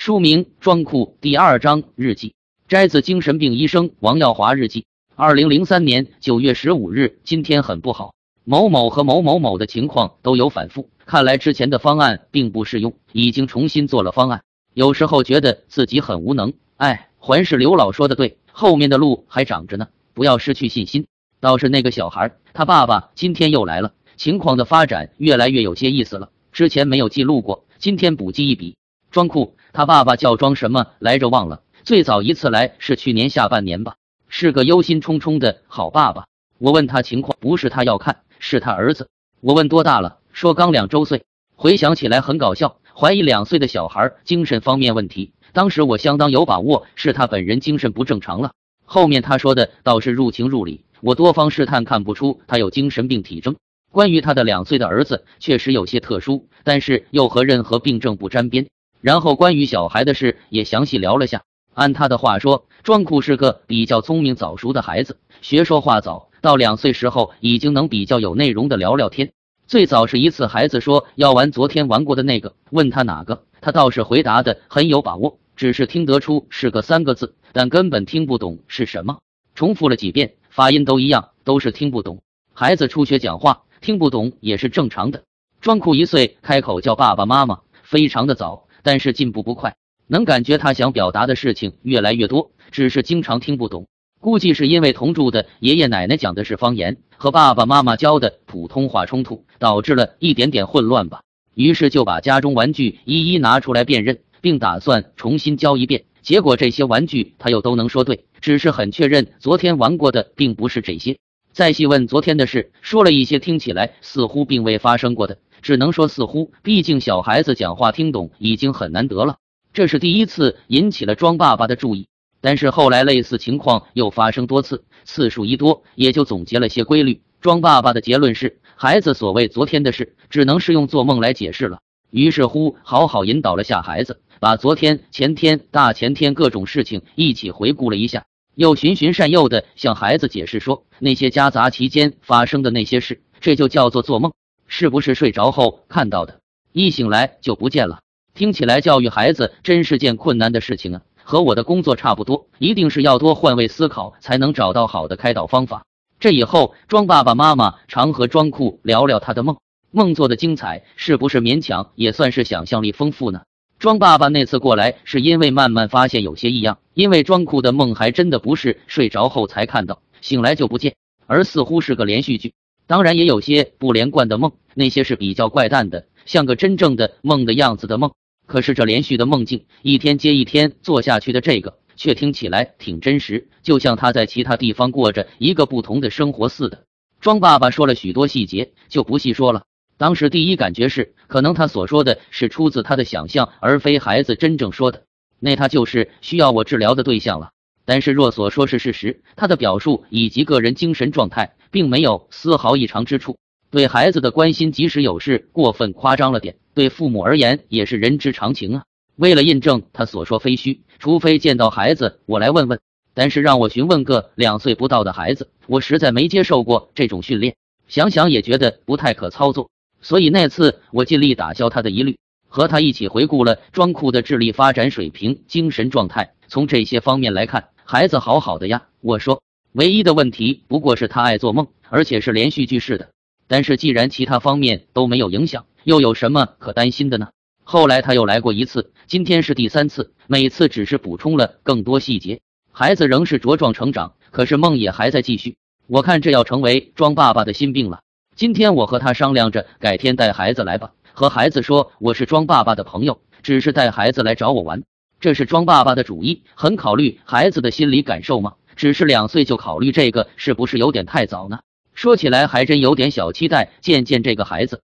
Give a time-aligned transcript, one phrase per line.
[0.00, 2.32] 书名《装库》第二章日记，
[2.68, 4.86] 摘自精神病医生王耀华日记。
[5.14, 8.14] 二零零三年九月十五日，今天很不好。
[8.44, 14.40] 某某和某某某的情况都有反复，看来之前的方案并不适用，已经重新做了方案。
[14.72, 16.54] 有时候觉得自己很无能。
[16.78, 21.06] 哎，还是刘老说的对，后面的路还长着呢，不要失去信心。
[21.40, 26.30] 倒是那个小孩，他爸爸今天又来了，情况的发展越来越有些意思了。
[26.52, 28.76] 之前没有记录过，今天补记一笔。
[29.10, 31.28] 装酷，他爸爸叫装什么来着？
[31.28, 31.62] 忘了。
[31.82, 33.96] 最早一次来是去年下半年吧，
[34.28, 36.26] 是个忧心忡忡的好爸爸。
[36.58, 39.08] 我问他情况，不是他要看，是他儿子。
[39.40, 41.24] 我问多大了，说刚两周岁。
[41.56, 45.32] 回想起来很搞笑，怀疑两岁的小孩精神方面问题。
[45.52, 48.52] 当时我相当有把握，是他本人精神不正常了。
[48.84, 53.56] 后面他说的倒是入情入理，我多方试探看不出他有精神病体征。
[53.90, 58.68] 关于他的两岁的儿子，确实有些特殊，但是又和任何病症不沾边。
[59.00, 61.42] 然后关于小孩的事也详细聊了下。
[61.74, 69.32] 按他的话说，庄库是个比较聪明早熟的孩子，学说话早，到两岁时候已经能比较有内容的聊聊天。
[69.66, 79.18] 最早是一次孩子说要玩昨天玩过的那个，问他哪个，他倒是回答的很有把握，只是听得出是个三个字，但根本听不懂是什么。
[79.54, 82.20] 重复了几遍，发音都一样，都是听不懂。
[82.52, 85.22] 孩子初学讲话，听不懂也是正常的。
[85.60, 88.64] 庄库一岁开口叫爸爸妈妈，非常的早。
[88.82, 93.86] 但是进步不快，能感觉他想表达的事情越来越多，只是经常听不懂。
[94.20, 101.22] 估计是因为同住的爷爷奶奶讲的是方言，和爸爸妈妈教的普通话冲突，导致了一点点混乱吧。
[101.54, 106.04] 于是就把家中玩具一一拿出来辨认，并打算重新教一遍。
[106.22, 111.16] 结果这些玩具他又都能说对，只是很确认昨天玩过的并不是这些。
[111.52, 115.38] 再细问昨天的事，说了一些听起来似乎并未发生过的。
[115.62, 119.36] 只能说似乎，毕竟小孩子讲话听懂已经很难得了。
[119.72, 122.08] 这是第一次引起了庄爸爸的注意，
[122.40, 127.20] 但是后来类似情况又发生多次，次数一多，也就总结了些规律。
[127.40, 131.78] 庄爸爸的结论是，孩子所谓昨天的事，只能是用做梦来解释了。
[132.10, 138.24] 于是乎，好好引导了下孩子，把昨天、前天、大前天各种事情一起回顾了一下，
[138.56, 144.32] 又循循善诱的向孩子解释说，那些夹杂期间发生的那些事，这就叫做做梦。
[144.70, 146.38] 是不是睡着后看到的？
[146.72, 147.98] 一醒来就不见了。
[148.32, 155.84] 听起来教育孩子真是件困难的事情啊，和我的工作差不多，一定是要多换位思考，才能找到好的开导方法。
[156.20, 159.56] 这以后，庄爸爸妈妈常和庄库聊聊他的梦，
[159.90, 163.42] 梦做的精彩，是不是勉强也算是想象力丰富呢？
[163.80, 170.94] 庄爸爸那次过来，是因为慢慢发现有些异样，因为庄库的梦还真的不是睡着后才看到，醒来就不见，
[171.26, 172.52] 而似乎是个连续剧。
[172.90, 178.10] 当然也有些不连贯的梦，那些是比较怪诞的，像个真正的梦的样子的梦。
[178.48, 186.82] 可是这连续的梦境，一天接一天做下去的这个，却听起来挺真实，就像他在其他地方过着一个不同的生活似的。
[187.20, 189.62] 庄爸爸说了许多细节，就不细说了。
[189.96, 195.04] 当时第一感觉是，可能他所说的是出自他的想象，而非孩子真正说的。
[195.38, 197.50] 那他就是需要我治疗的对象了。
[197.84, 201.54] 但是若所说是事实，他的表述以及个人精神状态。
[201.70, 203.36] 并没有丝毫异常之处。
[203.70, 208.82] 对孩子的关心，即使有事过分夸张了点，对父母而言也是人之常情啊。
[209.14, 212.80] 为了印证他所说非虚，除非见到孩子，我来问问。
[213.14, 217.54] 但是让我询问个两岁不到的孩子，我实在没接受过这种训练，
[217.86, 219.70] 想想也觉得不太可操作。
[220.00, 226.32] 所以那次我尽力打消他的疑虑，和他一起回顾了庄库的智力发展水平、精神状态。
[226.48, 228.82] 从这些方面来看，孩子好好的呀。
[229.00, 229.42] 我说。
[229.72, 233.10] 唯一的问题不过是他爱做梦，而且是连续剧式的。
[233.46, 237.28] 但是既然其他方面都没有影响，又有什么可担心的呢？
[237.62, 242.40] 后来他又来过一次，今天是第三次，每次只是补充了更多细节。
[242.72, 245.56] 孩子仍是茁壮成长，可是梦也还在继续。
[245.86, 248.00] 我看这要成为庄爸爸的心病了。
[248.34, 254.82] 今天我和他商量着，改天带孩子来吧，和孩子说我是庄爸爸的朋友，只是带孩子来找我玩。
[255.20, 258.54] 这是庄爸爸的主意，很考虑孩子的心理感受吗？
[258.80, 261.58] 只是两岁就考虑这个，是不是有点太早呢？
[261.92, 264.80] 说起来还真有点小期待见见这个孩子。